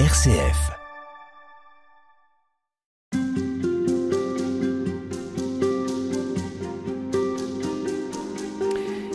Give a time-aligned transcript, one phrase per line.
[0.00, 0.72] RCF.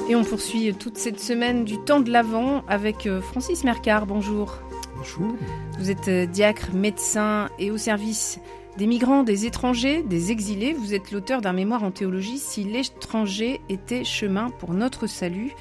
[0.07, 4.05] Et on poursuit toute cette semaine du temps de l'Avent avec euh, Francis Mercard.
[4.05, 4.57] Bonjour.
[4.95, 5.35] Bonjour.
[5.79, 8.39] Vous êtes euh, diacre, médecin et au service
[8.77, 10.73] des migrants, des étrangers, des exilés.
[10.73, 15.53] Vous êtes l'auteur d'un mémoire en théologie Si l'étranger était chemin pour notre salut.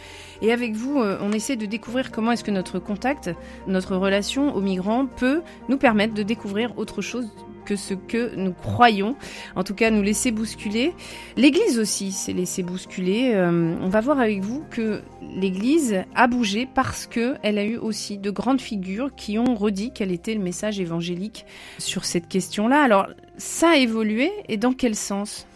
[0.43, 3.31] Et avec vous, euh, on essaie de découvrir comment est-ce que notre contact,
[3.67, 7.29] notre relation aux migrants peut nous permettre de découvrir autre chose
[7.69, 9.15] que ce que nous croyons.
[9.55, 10.95] En tout cas, nous laisser bousculer.
[11.37, 13.33] L'Église aussi s'est laissée bousculer.
[13.35, 15.03] Euh, on va voir avec vous que
[15.37, 19.93] l'Église a bougé parce que elle a eu aussi de grandes figures qui ont redit
[19.95, 21.45] quel était le message évangélique
[21.77, 22.83] sur cette question-là.
[22.83, 25.47] Alors, ça a évolué et dans quel sens?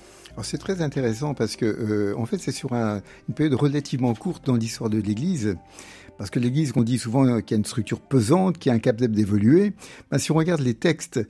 [0.42, 4.46] C'est très intéressant parce que euh, en fait c'est sur un, une période relativement courte
[4.46, 5.56] dans l'histoire de l'Église.
[6.18, 9.14] Parce que l'Église, on dit souvent qu'il y a une structure pesante, qui est incapable
[9.14, 9.72] d'évoluer.
[10.10, 11.20] Ben, si on regarde les textes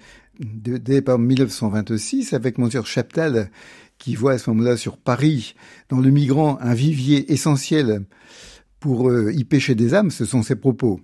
[0.41, 3.50] dès 1926 avec Monsieur Chaptal
[3.98, 5.55] qui voit à ce moment-là sur Paris,
[5.89, 8.05] dans le migrant, un vivier essentiel
[8.80, 11.00] pour euh, y pêcher des âmes, ce sont ses propos.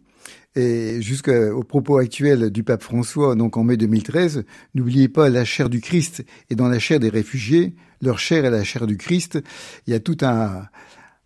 [0.56, 5.68] Et jusqu'aux propos actuels du pape François, donc en mai 2013, n'oubliez pas la chair
[5.68, 9.38] du Christ et dans la chair des réfugiés, leur chair est la chair du Christ.
[9.86, 10.64] Il y a tout un,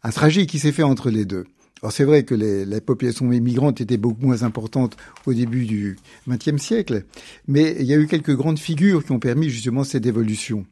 [0.02, 1.44] un trajet qui s'est fait entre les deux.
[1.82, 5.98] Alors c'est vrai que les, la population migrante était beaucoup moins importante au début du
[6.28, 7.04] XXe siècle,
[7.48, 10.64] mais il y a eu quelques grandes figures qui ont permis justement cette évolution.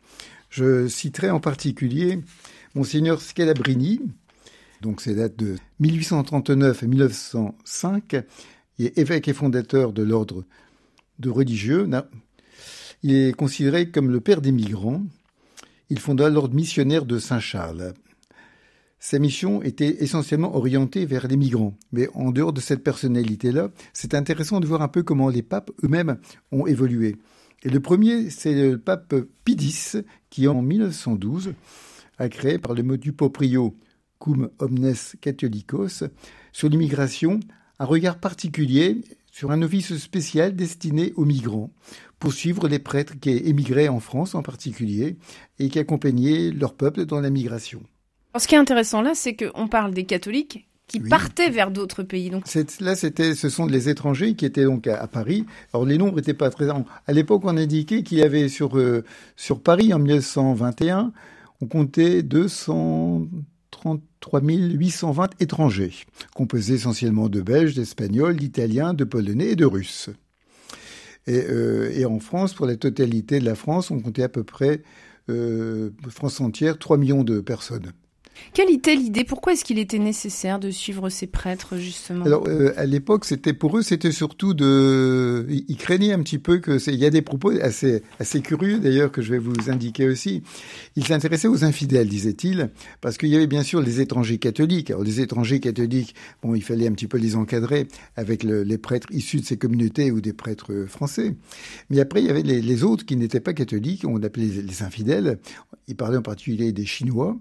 [0.50, 2.20] Je citerai en particulier
[2.76, 4.00] Monseigneur Scalabrini,
[4.82, 8.16] donc c'est date de 1839 et 1905,
[8.78, 10.44] il est évêque et fondateur de l'ordre
[11.18, 11.88] de religieux.
[13.02, 15.02] Il est considéré comme le père des migrants.
[15.90, 17.94] Il fonda l'ordre missionnaire de Saint-Charles
[19.00, 21.74] sa mission était essentiellement orientée vers les migrants.
[21.90, 25.70] Mais en dehors de cette personnalité-là, c'est intéressant de voir un peu comment les papes
[25.82, 26.18] eux-mêmes
[26.52, 27.16] ont évolué.
[27.62, 29.96] Et le premier, c'est le pape Pie X,
[30.28, 31.54] qui en 1912
[32.18, 33.74] a créé par le motu proprio
[34.18, 36.04] cum omnes catholicos
[36.52, 37.40] sur l'immigration
[37.78, 39.00] un regard particulier
[39.32, 41.70] sur un office spécial destiné aux migrants,
[42.18, 45.16] pour suivre les prêtres qui émigraient en France en particulier
[45.58, 47.82] et qui accompagnaient leur peuple dans la migration
[48.38, 52.30] ce qui est intéressant là, c'est qu'on parle des catholiques qui partaient vers d'autres pays.
[52.30, 52.44] Donc
[52.80, 55.46] là, c'était, ce sont les étrangers qui étaient donc à, Paris.
[55.72, 56.66] Alors les nombres n'étaient pas très.
[56.68, 59.04] À l'époque, on indiquait qu'il y avait sur euh,
[59.36, 61.12] sur Paris en 1921,
[61.60, 65.92] on comptait 233 820 étrangers,
[66.34, 70.10] composés essentiellement de Belges, d'Espagnols, d'Italiens, de Polonais et de Russes.
[71.28, 74.42] Et, euh, et, en France, pour la totalité de la France, on comptait à peu
[74.42, 74.82] près
[75.28, 77.92] euh, France entière 3 millions de personnes.
[78.52, 79.24] Quelle était l'idée?
[79.24, 82.24] Pourquoi est-ce qu'il était nécessaire de suivre ces prêtres justement?
[82.24, 86.58] Alors euh, à l'époque, c'était pour eux, c'était surtout de, ils craignaient un petit peu
[86.58, 90.08] que il y a des propos assez assez curieux d'ailleurs que je vais vous indiquer
[90.08, 90.42] aussi.
[90.96, 92.70] Ils s'intéressaient aux infidèles, disait-il,
[93.00, 94.90] parce qu'il y avait bien sûr les étrangers catholiques.
[94.90, 97.86] Alors les étrangers catholiques, bon, il fallait un petit peu les encadrer
[98.16, 101.34] avec les prêtres issus de ces communautés ou des prêtres français.
[101.88, 104.82] Mais après, il y avait les, autres qui n'étaient pas catholiques, on appelait les, les
[104.82, 105.38] infidèles.
[105.86, 107.36] Ils parlaient en particulier des Chinois,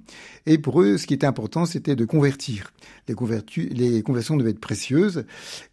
[0.45, 2.71] et pour eux ce qui était important, c'était de convertir.
[3.07, 3.15] Les,
[3.71, 5.25] les conversions devaient être précieuses.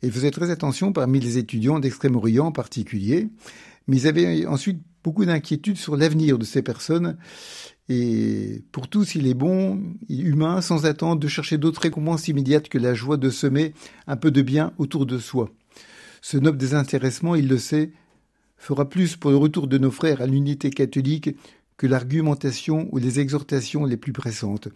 [0.02, 3.28] Et faisaient très attention parmi les étudiants d'Extrême-Orient en particulier.
[3.88, 7.16] Mais ils avaient ensuite beaucoup d'inquiétudes sur l'avenir de ces personnes.
[7.88, 12.78] Et pour tous, il est bon, humain, sans attendre, de chercher d'autres récompenses immédiates que
[12.78, 13.74] la joie de semer
[14.08, 15.50] un peu de bien autour de soi.
[16.20, 17.92] Ce noble désintéressement, il le sait,
[18.56, 21.36] fera plus pour le retour de nos frères à l'unité catholique
[21.76, 24.68] que l'argumentation ou les exhortations les plus pressantes.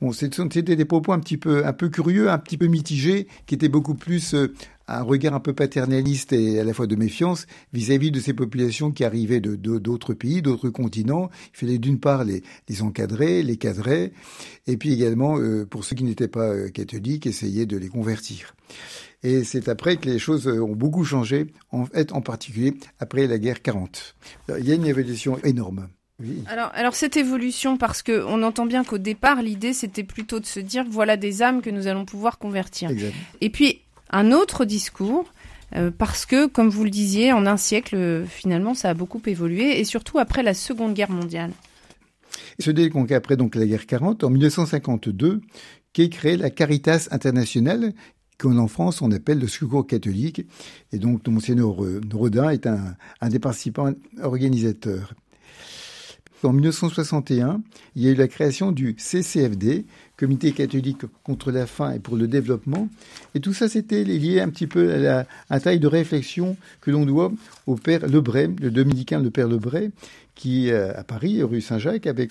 [0.00, 3.54] Bon, c'était des propos un petit peu, un peu curieux, un petit peu mitigés, qui
[3.54, 4.54] étaient beaucoup plus euh,
[4.88, 8.92] un regard un peu paternaliste et à la fois de méfiance vis-à-vis de ces populations
[8.92, 11.28] qui arrivaient de d'autres pays, d'autres continents.
[11.52, 14.14] Il fallait d'une part les, les, encadrer, les cadrer,
[14.66, 18.54] et puis également, euh, pour ceux qui n'étaient pas euh, catholiques, essayer de les convertir.
[19.22, 23.38] Et c'est après que les choses ont beaucoup changé, en fait, en particulier après la
[23.38, 24.14] guerre 40.
[24.58, 25.88] Il y a une évolution énorme.
[26.46, 30.46] Alors, alors cette évolution, parce que on entend bien qu'au départ, l'idée c'était plutôt de
[30.46, 32.90] se dire voilà des âmes que nous allons pouvoir convertir.
[33.40, 33.80] Et puis
[34.10, 35.32] un autre discours,
[35.76, 39.78] euh, parce que, comme vous le disiez, en un siècle, finalement, ça a beaucoup évolué,
[39.78, 41.52] et surtout après la Seconde Guerre mondiale.
[42.58, 45.40] Ce dès après donc la guerre 40, en 1952,
[45.92, 47.92] qu'est créée la Caritas internationale,
[48.38, 50.46] qu'en France on appelle le Secours catholique,
[50.92, 51.76] et donc Monseigneur
[52.12, 53.92] Rodin est un, un des participants
[54.22, 55.14] organisateurs.
[56.42, 57.60] En 1961,
[57.96, 59.84] il y a eu la création du CCFD,
[60.16, 62.88] Comité catholique contre la faim et pour le développement.
[63.34, 67.06] Et tout ça, c'était lié un petit peu à la taille de réflexion que l'on
[67.06, 67.32] doit
[67.66, 69.90] au père Lebray, le dominicain le père Lebray,
[70.34, 72.28] qui, euh, à Paris, rue Saint-Jacques, avait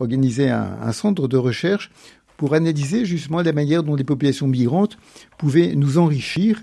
[0.00, 1.90] organisé un centre de recherche
[2.40, 4.96] pour analyser justement la manière dont les populations migrantes
[5.36, 6.62] pouvaient nous enrichir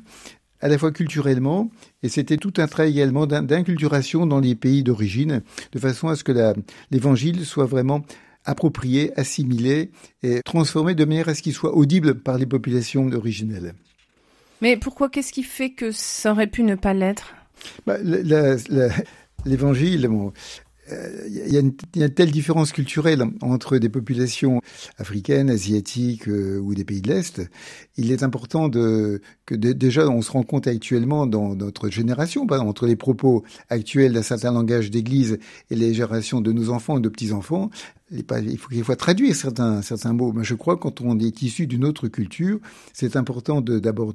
[0.61, 1.69] à la fois culturellement,
[2.03, 6.23] et c'était tout un travail également d'inculturation dans les pays d'origine, de façon à ce
[6.23, 6.53] que
[6.91, 8.03] l'évangile soit vraiment
[8.45, 9.91] approprié, assimilé
[10.23, 13.73] et transformé de manière à ce qu'il soit audible par les populations originelles.
[14.61, 17.35] Mais pourquoi Qu'est-ce qui fait que ça aurait pu ne pas l'être?
[17.85, 17.97] Bah,
[19.45, 20.33] L'évangile, bon,
[21.27, 24.61] il y, a une, telle différence culturelle entre des populations
[24.97, 27.41] africaines, asiatiques euh, ou des pays de l'Est.
[27.97, 32.87] Il est important de, que déjà on se rend compte actuellement dans notre génération, entre
[32.87, 35.39] les propos actuels d'un certain langage d'église
[35.69, 37.69] et les générations de nos enfants et de petits-enfants,
[38.11, 40.31] il faut qu'il faut traduire certains certains mots.
[40.33, 42.59] Mais je crois que quand on est issu d'une autre culture,
[42.93, 44.13] c'est important d'abord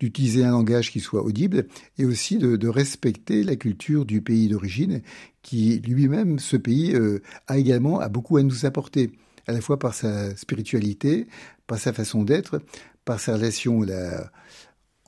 [0.00, 1.66] d'utiliser un langage qui soit audible
[1.98, 5.02] et aussi de, respecter la culture du pays d'origine,
[5.42, 9.12] qui lui-même, ce pays, euh, a également a beaucoup à nous apporter,
[9.46, 11.26] à la fois par sa spiritualité,
[11.66, 12.62] par sa façon d'être,
[13.04, 14.30] par sa relation la,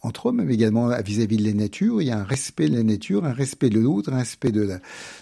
[0.04, 2.02] entre hommes, mais également vis-à-vis de la nature.
[2.02, 4.62] Il y a un respect de la nature, un respect de l'autre, un respect de
[4.62, 4.80] la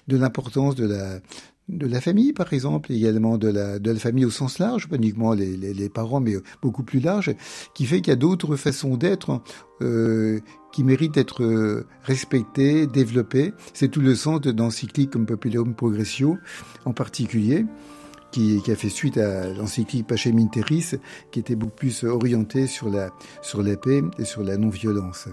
[0.08, 1.20] de l'importance de la
[1.68, 4.96] de la famille, par exemple, également de la, de la famille au sens large, pas
[4.96, 7.34] uniquement les, les, parents, mais beaucoup plus large,
[7.74, 9.40] qui fait qu'il y a d'autres façons d'être
[9.80, 10.40] euh,
[10.72, 13.52] qui méritent d'être euh, respectées, développées.
[13.74, 16.38] C'est tout le sens d'encycliques comme Populum Progressio,
[16.84, 17.64] en particulier,
[18.32, 23.10] qui, qui, a fait suite à l'encyclique Pacem qui était beaucoup plus orientée sur la,
[23.40, 25.28] sur la paix et sur la non-violence.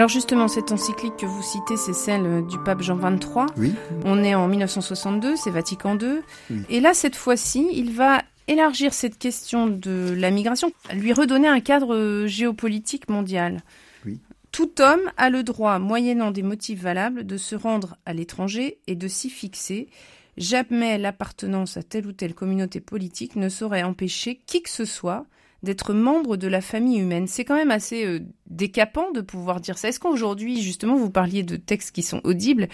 [0.00, 3.44] Alors justement, cette encyclique que vous citez, c'est celle euh, du pape Jean XXIII.
[3.58, 3.74] Oui.
[4.06, 6.22] On est en 1962, c'est Vatican II.
[6.70, 11.60] Et là, cette fois-ci, il va élargir cette question de la migration, lui redonner un
[11.60, 13.60] cadre euh, géopolitique mondial.
[14.06, 14.18] Oui.
[14.52, 18.94] Tout homme a le droit, moyennant des motifs valables, de se rendre à l'étranger et
[18.94, 19.90] de s'y fixer.
[20.38, 25.26] Jamais l'appartenance à telle ou telle communauté politique ne saurait empêcher qui que ce soit
[25.62, 27.26] d'être membre de la famille humaine.
[27.26, 29.88] C'est quand même assez euh, décapant de pouvoir dire ça.
[29.88, 32.68] Est-ce qu'aujourd'hui, justement, vous parliez de textes qui sont audibles,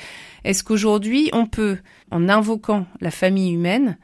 [0.44, 1.78] est-ce qu'aujourd'hui, on peut,
[2.10, 3.98] en invoquant la famille humaine,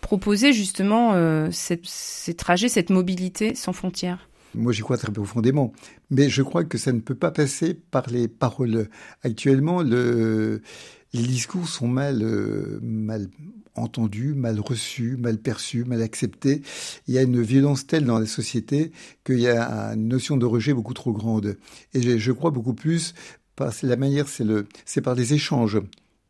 [0.00, 4.28] proposer justement euh, ces trajets, cette mobilité sans frontières?
[4.54, 5.72] Moi, j'y crois très profondément.
[6.10, 8.88] Mais je crois que ça ne peut pas passer par les paroles.
[9.22, 10.62] Actuellement, le,
[11.12, 13.28] les discours sont mal, euh, mal
[13.80, 16.62] entendus, mal reçus, mal perçus, mal acceptés.
[17.06, 18.92] Il y a une violence telle dans la société
[19.24, 21.56] qu'il y a une notion de rejet beaucoup trop grande.
[21.94, 23.14] Et je, crois beaucoup plus
[23.56, 25.80] par la manière, c'est le, c'est par les échanges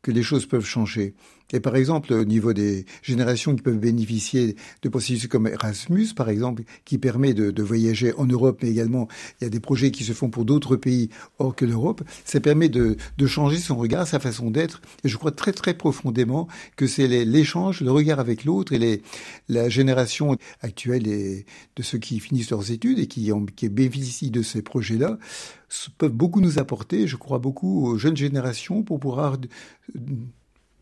[0.02, 1.14] que les choses peuvent changer.
[1.52, 6.28] Et par exemple, au niveau des générations qui peuvent bénéficier de processus comme Erasmus, par
[6.28, 9.08] exemple, qui permet de, de, voyager en Europe, mais également
[9.40, 12.40] il y a des projets qui se font pour d'autres pays hors que l'Europe, ça
[12.40, 14.80] permet de, de, changer son regard, sa façon d'être.
[15.04, 19.02] Et je crois très très profondément que c'est l'échange, le regard avec l'autre et les,
[19.48, 24.30] la génération actuelle et de ceux qui finissent leurs études et qui, ont, qui bénéficient
[24.30, 25.18] de ces projets-là
[25.98, 29.38] peuvent beaucoup nous apporter, je crois beaucoup aux jeunes générations pour pouvoir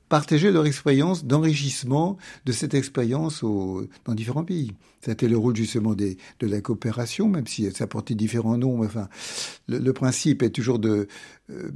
[0.08, 4.72] partager leur expérience d'enrichissement de cette expérience dans différents pays.
[5.00, 8.82] C'était le rôle justement des, de la coopération, même si ça portait différents noms.
[8.84, 9.08] Enfin,
[9.68, 11.06] le, principe est toujours de,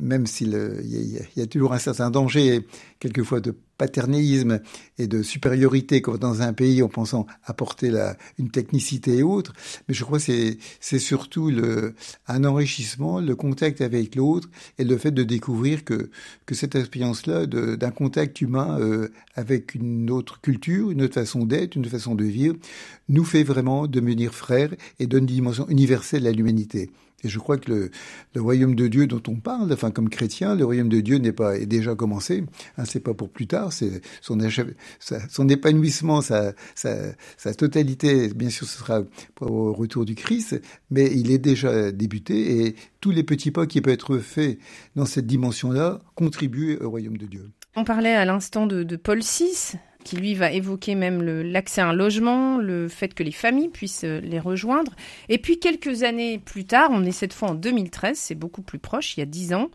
[0.00, 2.66] même s'il il y, a toujours un certain danger,
[2.98, 4.60] quelquefois de paternalisme
[4.98, 9.52] et de supériorité comme dans un pays en pensant apporter la, une technicité et autre.
[9.88, 11.94] Mais je crois que c'est, c'est surtout le,
[12.28, 14.48] un enrichissement, le contact avec l'autre
[14.78, 16.10] et le fait de découvrir que,
[16.46, 21.74] que cette expérience-là d'un contact humain euh, avec une autre culture, une autre façon d'être,
[21.74, 22.54] une autre façon de vivre,
[23.08, 26.90] nous fait vraiment devenir frères et donne une dimension universelle à l'humanité.
[27.24, 27.90] Et je crois que
[28.34, 31.32] le, royaume de Dieu dont on parle, enfin comme chrétien, le royaume de Dieu n'est
[31.32, 32.44] pas est déjà commencé.
[32.78, 33.72] Hein, c'est pas pour plus tard.
[33.72, 34.38] C'est son,
[35.48, 36.54] épanouissement, sa,
[37.56, 38.28] totalité.
[38.34, 39.02] Bien sûr, ce sera
[39.40, 40.60] au retour du Christ,
[40.90, 44.58] mais il est déjà débuté et tous les petits pas qui peuvent être faits
[44.96, 47.50] dans cette dimension-là contribuent au royaume de Dieu.
[47.74, 49.78] On parlait à l'instant de, de, Paul VI.
[50.02, 54.04] Qui lui va évoquer même l'accès à un logement, le fait que les familles puissent
[54.04, 54.92] euh, les rejoindre.
[55.28, 58.78] Et puis quelques années plus tard, on est cette fois en 2013, c'est beaucoup plus
[58.78, 59.70] proche, il y a dix ans,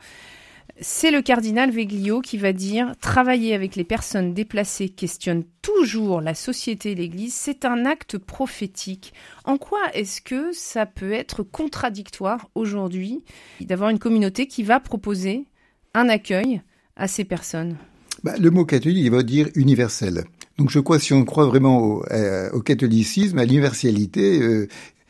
[0.79, 6.35] c'est le cardinal Veglio qui va dire travailler avec les personnes déplacées questionne toujours la
[6.35, 9.13] société et l'Église, c'est un acte prophétique.
[9.43, 13.23] En quoi est-ce que ça peut être contradictoire aujourd'hui
[13.61, 15.45] d'avoir une communauté qui va proposer
[15.93, 16.61] un accueil
[16.95, 17.77] à ces personnes?
[18.23, 20.25] Bah, Le mot catholique, il va dire universel.
[20.57, 22.05] Donc je crois, si on croit vraiment au,
[22.53, 24.67] au catholicisme, à l'universalité, euh,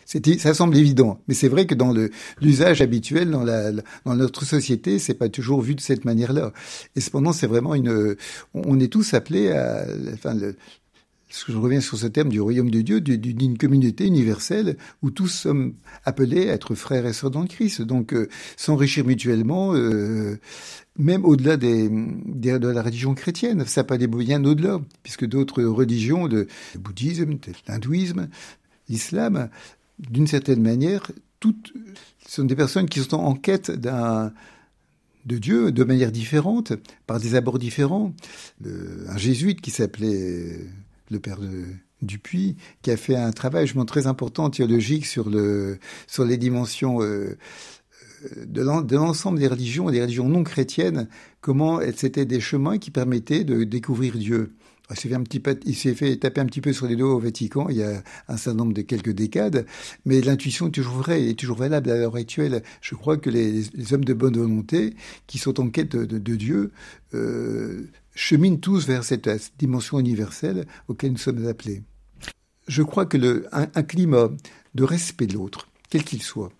[0.07, 1.93] ça semble évident, mais c'est vrai que dans
[2.39, 3.71] l'usage habituel, dans, la,
[4.05, 6.53] dans notre société, c'est pas toujours vu de cette manière-là.
[6.95, 8.15] Et cependant, c'est vraiment une.
[8.53, 9.85] On est tous appelés à.
[10.13, 10.55] Enfin, le,
[11.29, 15.73] je reviens sur ce terme du royaume de Dieu, d'une communauté universelle où tous sommes
[16.05, 17.81] appelés à être frères et sœurs dans le Christ.
[17.81, 20.37] Donc, euh, s'enrichir mutuellement, euh,
[20.97, 23.65] même au-delà de la religion chrétienne.
[23.65, 26.47] Ça pas des bien au-delà, puisque d'autres religions, le
[26.79, 28.29] bouddhisme, l'hindouisme,
[28.87, 29.49] l'islam,
[29.99, 31.11] d'une certaine manière,
[32.25, 34.33] sont des personnes qui sont en quête d'un
[35.25, 36.71] de Dieu de manière différente,
[37.05, 38.13] par des abords différents.
[38.65, 40.61] un jésuite qui s'appelait
[41.09, 41.65] le père de
[42.01, 47.01] Dupuis, qui a fait un travail, pense, très important théologique sur le sur les dimensions
[47.01, 47.37] euh,
[48.45, 51.07] de l'ensemble des religions, des religions non chrétiennes,
[51.41, 54.53] comment c'était des chemins qui permettaient de découvrir Dieu.
[54.89, 57.13] Il s'est fait, un petit il s'est fait taper un petit peu sur les doigts
[57.13, 59.65] au Vatican il y a un certain nombre de quelques décades,
[60.05, 62.63] mais l'intuition est toujours vraie et est toujours valable à l'heure actuelle.
[62.81, 64.95] Je crois que les, hommes de bonne volonté
[65.27, 66.71] qui sont en quête de, Dieu
[67.13, 67.87] euh,
[68.17, 71.83] cheminent tous vers cette, dimension universelle auquel nous sommes appelés.
[72.67, 74.29] Je crois que le, un, climat
[74.75, 76.51] de respect de l'autre, quel qu'il soit,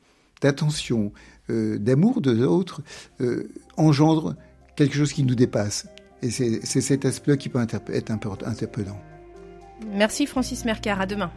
[0.41, 1.11] d'attention,
[1.49, 2.81] euh, d'amour de l'autre,
[3.19, 4.35] euh, engendre
[4.75, 5.87] quelque chose qui nous dépasse.
[6.21, 8.11] Et c'est cet aspect qui peut être
[8.45, 8.99] interpellant.
[9.91, 11.31] Merci Francis Mercard, à demain.